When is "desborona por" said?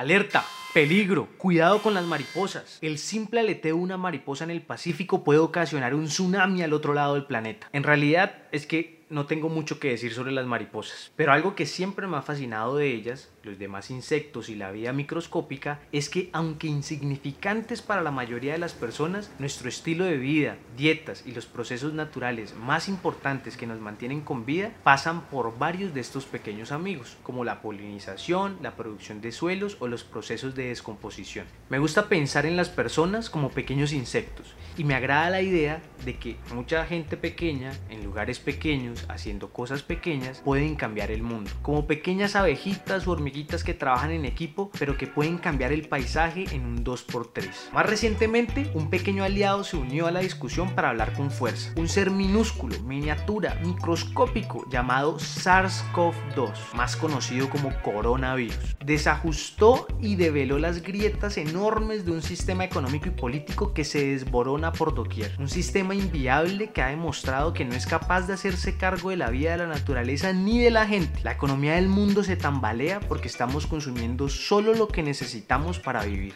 64.06-64.94